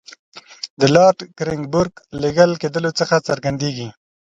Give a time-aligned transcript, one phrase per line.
[0.79, 3.89] د لارډ کرېنبروک لېږل کېدلو څخه څرګندېږي.